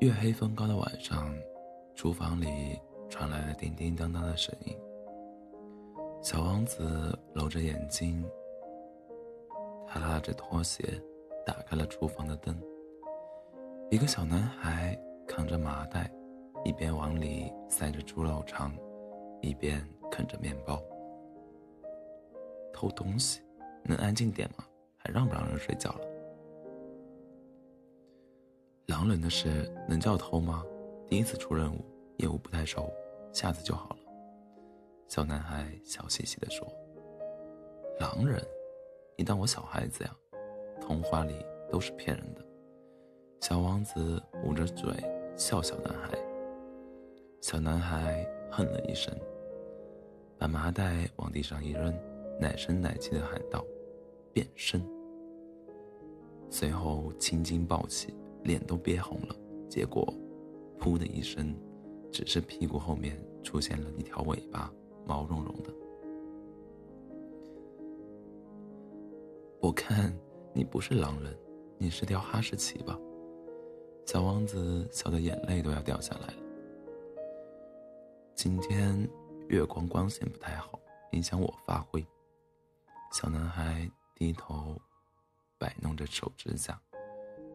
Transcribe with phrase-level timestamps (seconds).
[0.00, 1.34] 月黑风高的晚上，
[1.94, 2.78] 厨房里
[3.08, 4.76] 传来了叮叮当当的声音。
[6.20, 8.22] 小王子揉着眼睛，
[9.86, 11.00] 他拉着拖鞋，
[11.46, 12.54] 打开了厨房的灯。
[13.90, 16.10] 一个小男孩扛着麻袋，
[16.64, 18.76] 一边往里塞着猪肉肠，
[19.40, 20.82] 一边啃着面包。
[22.74, 23.40] 偷东西，
[23.84, 24.66] 能安静点吗？
[25.04, 26.00] 还让不让人睡觉了？
[28.86, 30.64] 狼人的事能叫偷吗？
[31.06, 31.84] 第一次出任务，
[32.16, 32.90] 业务不太熟，
[33.32, 33.96] 下次就好了。
[35.06, 36.66] 小男孩笑嘻嘻地说
[38.00, 38.42] ：“狼人，
[39.16, 40.16] 你当我小孩子呀？
[40.80, 41.34] 童话里
[41.70, 42.42] 都是骗人的。”
[43.42, 44.90] 小王子捂着嘴
[45.36, 46.18] 笑小男孩。
[47.42, 49.14] 小男孩哼了一声，
[50.38, 51.94] 把麻袋往地上一扔，
[52.40, 53.62] 奶声奶气地喊道
[54.32, 54.82] ：“变身！”
[56.54, 59.34] 随后青筋暴起，脸都憋红了。
[59.68, 60.06] 结果，
[60.78, 61.52] 噗的一声，
[62.12, 64.72] 只是屁股后面出现了一条尾巴，
[65.04, 65.74] 毛茸茸的。
[69.60, 70.16] 我看
[70.52, 71.36] 你不是狼人，
[71.76, 72.96] 你是条哈士奇吧？
[74.06, 76.42] 小王子笑得眼泪都要掉下来了。
[78.36, 79.10] 今天
[79.48, 80.78] 月光光线不太好，
[81.10, 82.06] 影响我发挥。
[83.10, 84.76] 小男孩低头
[85.58, 86.80] 摆弄着手指甲，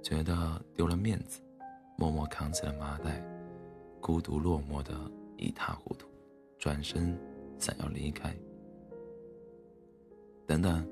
[0.01, 1.41] 觉得丢了面子，
[1.97, 3.23] 默默扛起了麻袋，
[4.01, 4.93] 孤独落寞的
[5.37, 6.07] 一塌糊涂，
[6.57, 7.17] 转身
[7.57, 8.35] 想要离开。
[10.47, 10.87] 等等！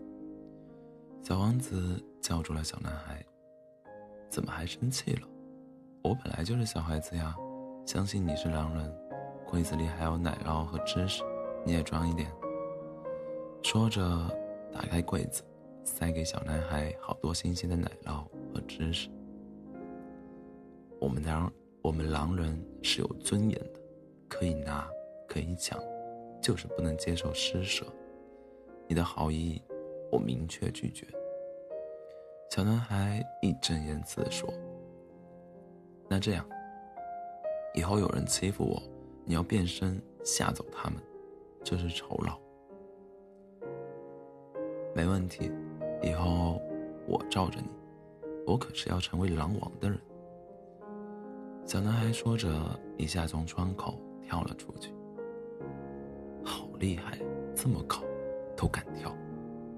[1.23, 3.25] 小王子叫住了小男孩
[4.29, 5.27] ：“怎么还生气了？”
[6.03, 7.35] 我本来就是小孩子呀，
[7.85, 8.95] 相信你是狼人，
[9.45, 11.23] 柜子里还有奶酪和芝士，
[11.65, 12.31] 你也装一点。
[13.63, 14.01] 说着，
[14.71, 15.43] 打开柜子，
[15.87, 19.07] 塞给小男孩好多新鲜的奶酪和芝士。
[20.99, 23.79] 我们狼，我们狼人是有尊严的，
[24.27, 24.85] 可以拿，
[25.29, 25.81] 可以抢，
[26.41, 27.85] 就是不能接受施舍。
[28.85, 29.61] 你的好意，
[30.11, 31.07] 我明确拒绝。
[32.51, 34.53] 小男孩义正言辞地说。
[36.09, 36.45] 那这样，
[37.73, 38.83] 以后有人欺负我，
[39.23, 41.01] 你要变身吓走他们，
[41.63, 42.37] 这是酬劳。
[44.93, 45.51] 没问题，
[46.01, 46.61] 以后
[47.07, 47.69] 我罩着你，
[48.45, 49.99] 我可是要成为狼王的人。
[51.65, 52.49] 小男孩说着，
[52.97, 54.93] 一下从窗口跳了出去。
[56.43, 57.19] 好厉害，
[57.55, 58.01] 这么高，
[58.55, 59.15] 都敢跳！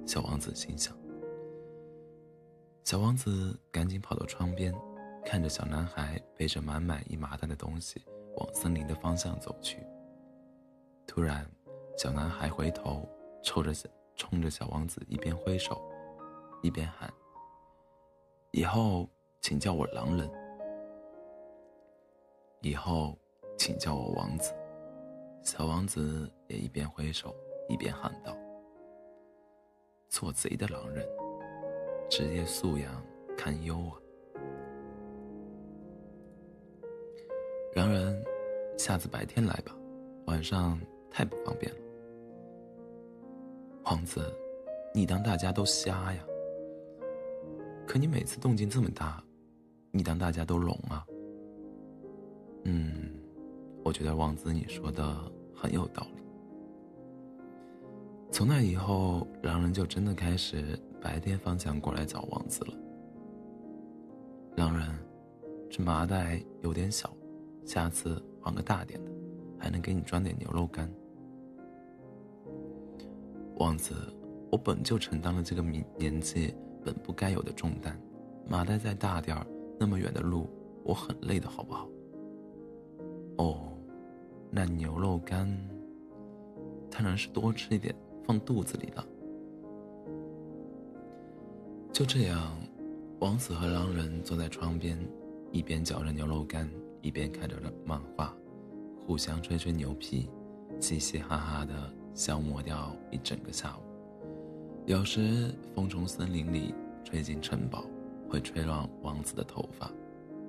[0.05, 0.95] 小王子心想。
[2.83, 4.73] 小王子赶紧跑到窗边。
[5.25, 8.01] 看着小男孩背着满满一麻袋的东西
[8.37, 9.77] 往森林的方向走去。
[11.05, 11.45] 突然，
[11.97, 13.07] 小男孩回头，
[13.43, 13.71] 冲着
[14.15, 15.79] 冲着小王子一边挥手，
[16.61, 17.11] 一边喊
[18.51, 19.09] ：“以后
[19.41, 20.29] 请叫我狼人。
[22.61, 23.17] 以后，
[23.57, 24.53] 请叫我王子。”
[25.41, 27.33] 小王子也一边挥手
[27.69, 28.35] 一边喊道
[30.09, 31.07] ：“做贼的狼人，
[32.09, 33.01] 职业素养
[33.37, 33.95] 堪忧啊！”
[37.73, 38.21] 狼人，
[38.77, 39.73] 下次白天来吧，
[40.25, 40.77] 晚上
[41.09, 41.79] 太不方便了。
[43.85, 44.35] 王子，
[44.93, 46.25] 你当大家都瞎呀？
[47.89, 49.19] 可你每次动静这么大，
[49.89, 51.03] 你当大家都聋啊？
[52.65, 53.09] 嗯，
[53.83, 55.17] 我觉得王子你说的
[55.55, 56.21] 很有道理。
[58.31, 62.73] 从那以后，狼人就真的开始白天方向过来找王子了。
[64.55, 64.87] 狼人，
[65.67, 67.11] 这麻袋有点小。
[67.65, 69.11] 下次换个大点的，
[69.57, 70.87] 还能给你装点牛肉干。
[73.55, 73.95] 王子，
[74.51, 76.53] 我本就承担了这个年年纪
[76.83, 77.99] 本不该有的重担，
[78.47, 79.45] 麻袋再大点儿，
[79.79, 80.49] 那么远的路，
[80.83, 81.87] 我很累的，好不好？
[83.37, 83.71] 哦，
[84.49, 85.47] 那牛肉干，
[86.89, 87.95] 当然是多吃一点，
[88.25, 89.05] 放肚子里了。
[91.91, 92.57] 就这样，
[93.19, 94.97] 王子和狼人坐在窗边，
[95.51, 96.69] 一边嚼着牛肉干。
[97.01, 97.55] 一边看着
[97.85, 98.35] 漫画，
[99.07, 100.29] 互相吹吹牛皮，
[100.81, 101.73] 嘻嘻哈哈的
[102.13, 103.88] 消磨掉一整个下午。
[104.89, 107.85] 有时风从森林里吹进城堡，
[108.27, 109.87] 会吹乱王子的头发，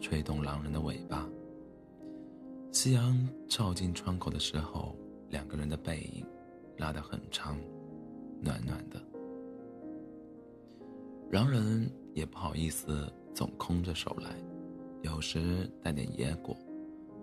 [0.00, 1.28] 吹动狼人的尾巴。
[2.72, 3.14] 夕阳
[3.46, 4.96] 照进窗口的时候，
[5.28, 6.25] 两个人的背影
[6.78, 7.58] 拉得很长，
[8.40, 8.98] 暖暖的。
[11.31, 14.34] 狼人也不好意思总空着手来。
[15.02, 16.56] 有时带点野果，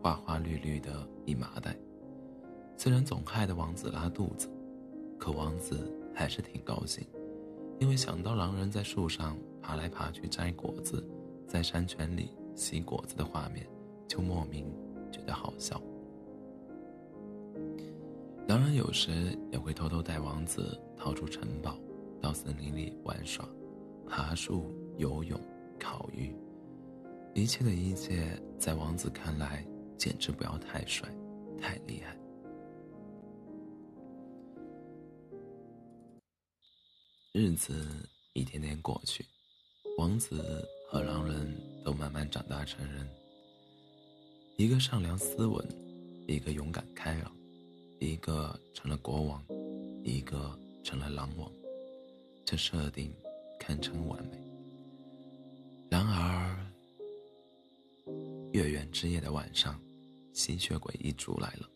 [0.04, 1.76] 花花绿绿的一麻袋。
[2.78, 4.48] 虽然总害得王子拉肚子，
[5.18, 7.06] 可王子还是挺高兴，
[7.80, 11.08] 因为想到狼人在树上爬来爬去摘果子，
[11.48, 13.68] 在山泉里洗果子的画面，
[14.08, 14.66] 就莫名
[15.12, 15.80] 觉得好笑。
[18.48, 21.78] 狼人有时也会偷偷带王子逃出城堡，
[22.20, 23.48] 到森林里玩耍、
[24.08, 25.40] 爬树、游泳、
[25.80, 26.36] 烤鱼。
[27.36, 29.64] 一切的一切，在王子看来，
[29.98, 31.08] 简直不要太帅、
[31.62, 32.18] 太厉害。
[37.38, 37.86] 日子
[38.34, 39.24] 一天天过去，
[40.00, 41.56] 王子和狼人
[41.86, 43.08] 都慢慢长大成人。
[44.56, 45.64] 一个善良斯文，
[46.28, 47.32] 一个勇敢开朗。
[48.00, 49.46] 一个成了国王，
[50.04, 51.48] 一个成了狼王，
[52.44, 53.14] 这设定
[53.60, 54.44] 堪称完美。
[55.92, 56.58] 然而，
[58.52, 59.80] 月圆之夜的晚上，
[60.34, 61.70] 吸血鬼一族来了，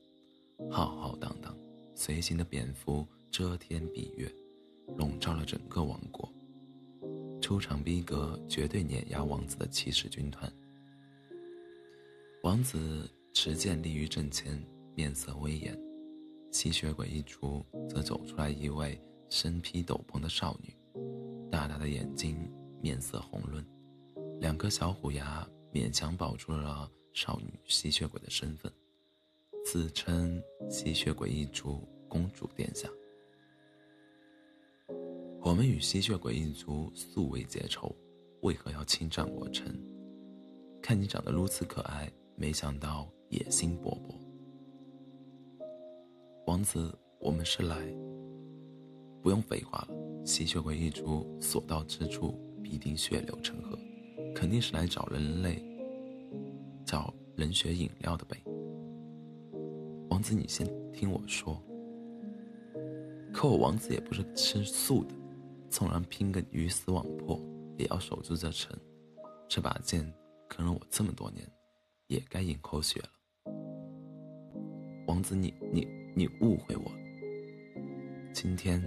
[0.71, 1.55] 浩浩荡荡，
[1.93, 4.33] 随行的蝙蝠遮天蔽月，
[5.51, 6.31] 整个王国。
[7.41, 10.49] 出场逼格绝对碾压王子的骑士军团。
[12.41, 14.63] 王子持剑立于阵前，
[14.95, 15.77] 面色威严。
[16.51, 20.73] 吸血鬼一出，则走出来一位身披斗篷的少女，
[21.51, 22.49] 大大的眼睛，
[22.81, 23.65] 面色红润，
[24.39, 28.71] 两颗小虎牙勉强保住了少女吸血鬼的身份，
[29.65, 32.87] 自称吸血鬼一族公主殿下。
[35.43, 37.93] 我们与吸血鬼一族素未结仇，
[38.41, 39.75] 为何要侵占我城？
[40.83, 44.13] 看你长得如此可爱，没想到野心勃勃。
[46.45, 47.75] 王子，我们是来。
[49.19, 53.75] 不用废话了，吸血鬼一族所到之处必定血流成河，
[54.35, 55.59] 肯定是来找人类、
[56.85, 58.37] 找人血饮料的呗。
[60.11, 61.59] 王子，你先听我说。
[63.33, 65.15] 可我王子也不是吃素的，
[65.71, 67.41] 纵然拼个鱼死网破，
[67.79, 68.77] 也要守住这城。
[69.49, 70.13] 这把剑
[70.47, 71.43] 坑了我这么多年，
[72.05, 73.09] 也该饮口血了。
[75.07, 75.87] 王子，你你。
[76.13, 76.91] 你误会我。
[78.33, 78.83] 今天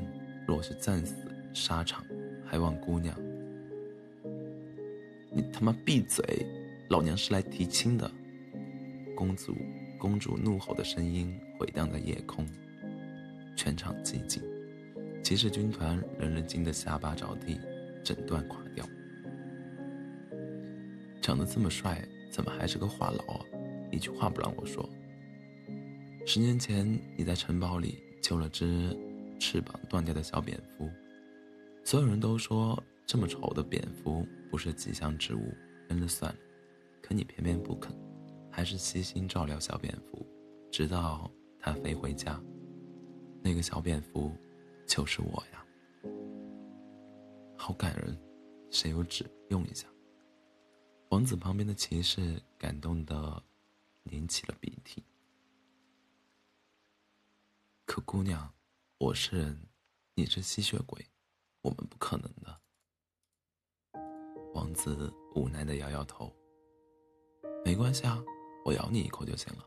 [0.47, 1.17] 若是战死
[1.55, 2.05] 沙场，
[2.45, 3.19] 还望姑娘。
[5.33, 6.23] 你他妈闭嘴！
[6.91, 8.13] 老娘是来提亲的。
[9.17, 9.57] 公主，
[9.99, 12.47] 公主怒吼的声音回荡在夜空，
[13.57, 14.43] 全场寂静。
[15.25, 17.59] 骑士军团人人惊得下巴着地，
[18.05, 18.87] 整段垮掉。
[21.23, 23.41] 长得这么帅，怎么还是个话痨啊？
[23.91, 24.87] 一句话不让我说。
[26.27, 26.87] 十年前，
[27.17, 28.95] 你在城堡里救了只
[29.41, 30.91] 翅膀断掉的小蝙蝠，
[31.83, 35.55] 所有人都说这么丑的蝙蝠不是吉祥之物，
[35.89, 36.39] 扔了算了。
[37.01, 37.97] 可你偏偏不肯，
[38.51, 40.27] 还是悉心照料小蝙蝠，
[40.71, 42.39] 直到它飞回家。
[43.43, 44.31] 那个小蝙蝠，
[44.87, 45.65] 就是我呀！
[47.57, 48.17] 好感人，
[48.71, 49.89] 谁有纸用一下？
[51.11, 53.43] 王子旁边的骑士感动的
[54.03, 55.03] 拧起了鼻涕。
[57.87, 58.53] 可姑娘，
[58.99, 59.69] 我是人，
[60.15, 61.05] 你是吸血鬼，
[61.63, 62.61] 我们不可能的。
[64.53, 66.33] 王子无奈的摇摇头。
[67.65, 68.23] 没关系啊，
[68.65, 69.65] 我咬你一口就行了。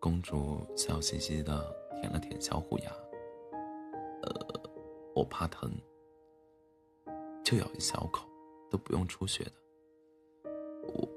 [0.00, 3.05] 公主笑嘻嘻的舔了舔小虎牙。
[4.22, 4.60] 呃，
[5.14, 5.70] 我怕疼，
[7.44, 8.26] 就咬一小口，
[8.70, 9.52] 都不用出血的。
[10.94, 11.08] 我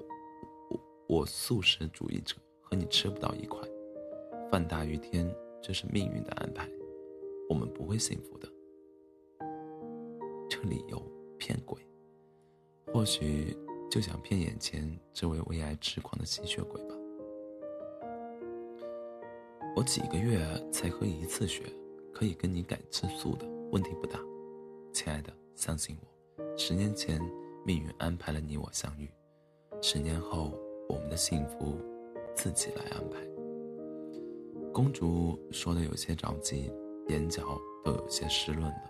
[0.68, 3.60] 我我素食主义者，和你吃不到一块，
[4.50, 5.28] 饭大于天。
[5.62, 6.66] 这是命运的安排，
[7.46, 8.48] 我们不会幸福的。
[10.48, 10.98] 这理由
[11.36, 11.78] 骗鬼，
[12.86, 13.54] 或许
[13.90, 16.94] 就想骗眼前这位为爱痴狂的吸血鬼吧。
[19.76, 20.40] 我几个月
[20.72, 21.62] 才喝一次血，
[22.12, 24.18] 可以跟你改吃素的，问题不大。
[24.92, 27.20] 亲爱的，相信我，十年前
[27.64, 29.08] 命运安排了你我相遇，
[29.80, 30.52] 十年后
[30.88, 31.78] 我们的幸福
[32.34, 33.18] 自己来安排。
[34.72, 36.72] 公主说的有些着急，
[37.08, 38.82] 眼角都有些湿润了。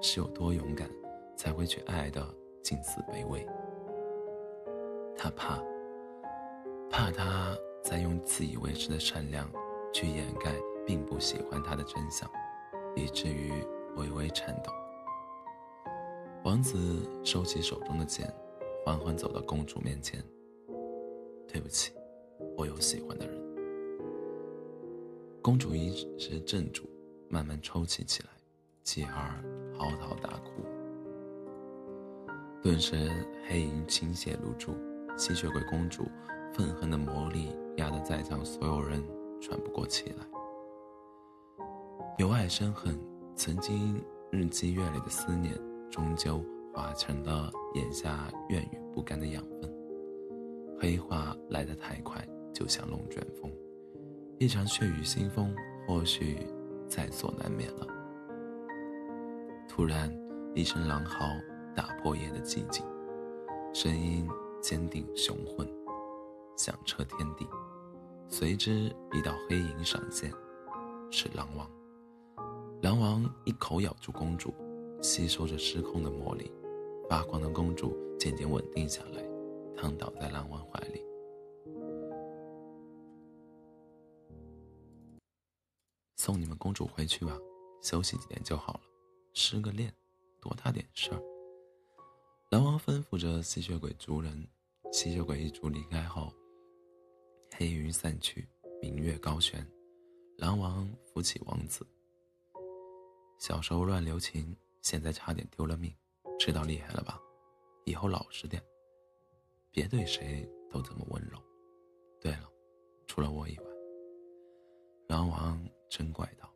[0.00, 0.90] 是有多勇敢，
[1.36, 2.26] 才会去爱的
[2.62, 3.46] 近似卑微？
[5.16, 5.62] 她怕，
[6.90, 9.48] 怕他在用自以为是的善良
[9.92, 10.52] 去掩盖
[10.84, 12.28] 并不喜欢他的真相，
[12.94, 13.52] 以至于
[13.96, 14.72] 微微颤抖。
[16.44, 16.76] 王子
[17.24, 18.32] 收起手中的剑，
[18.84, 20.22] 缓缓走到公主面前。
[21.46, 21.92] 对不起，
[22.56, 23.38] 我有喜欢的人。
[25.42, 26.88] 公主一时镇住，
[27.28, 28.28] 慢慢抽泣起来，
[28.82, 29.42] 继而
[29.76, 30.62] 嚎啕大哭。
[32.62, 33.10] 顿时
[33.46, 34.72] 黑影倾泻如注，
[35.16, 36.04] 吸血鬼公主
[36.52, 39.02] 愤恨的魔力压得在场所有人
[39.40, 40.24] 喘不过气来。
[42.18, 42.94] 由爱生恨，
[43.34, 43.98] 曾经
[44.30, 45.58] 日积月累的思念
[45.90, 49.72] 终究化成了眼下怨与不甘的养分。
[50.78, 53.50] 黑化来得太快，就像龙卷风，
[54.38, 56.46] 一场血雨腥风或许
[56.86, 57.86] 在所难免了。
[59.66, 60.14] 突然，
[60.54, 61.24] 一声狼嚎
[61.74, 62.84] 打破夜的寂静，
[63.72, 64.28] 声音
[64.60, 65.66] 坚定雄浑，
[66.58, 67.48] 响彻天地。
[68.28, 70.30] 随之，一道黑影闪现，
[71.10, 71.66] 是狼王。
[72.82, 74.52] 狼王一口咬住公主，
[75.00, 76.50] 吸收着失控的魔力，
[77.08, 79.22] 发光的公主渐渐稳定下来。
[79.76, 81.00] 躺倒在狼王怀里，
[86.16, 87.38] 送你们公主回去吧，
[87.84, 88.80] 休息几天就好了。
[89.32, 89.94] 失个恋，
[90.40, 91.22] 多大点事儿？
[92.50, 94.44] 狼王吩咐着吸血鬼族人。
[94.90, 96.32] 吸血鬼一族离开后，
[97.56, 98.48] 黑云散去，
[98.82, 99.64] 明月高悬，
[100.38, 101.86] 狼王扶起王子。
[103.42, 105.92] 小时候乱留情，现在差点丢了命，
[106.38, 107.20] 知道厉害了吧？
[107.84, 108.62] 以后老实点。
[109.72, 111.36] 别对谁都这么温柔。
[112.20, 112.48] 对了，
[113.08, 113.64] 除了我以外。
[115.08, 116.48] 狼王真怪道：“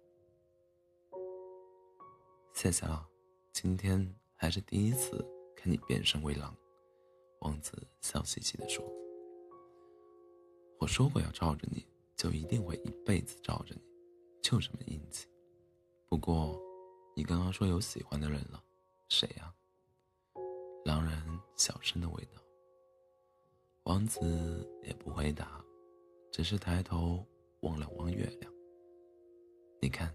[2.54, 3.04] 谢谢了，
[3.52, 5.26] 今天还是第一次
[5.56, 6.56] 看你变身为狼。”
[7.42, 8.84] 王子笑嘻嘻地说
[10.78, 13.80] ：“我说过要罩着你，就一定会一辈子罩着你，
[14.40, 15.26] 就这么硬气。
[16.08, 16.56] 不过，
[17.18, 18.62] 你刚刚说有喜欢的人了，
[19.08, 19.50] 谁呀？”
[20.84, 22.42] 狼人小声的问道。
[23.84, 25.64] 王子也不回答，
[26.30, 27.26] 只是抬头
[27.62, 28.52] 望了望月亮。
[29.80, 30.14] 你看，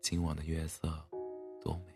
[0.00, 0.88] 今晚的月色
[1.62, 1.93] 多美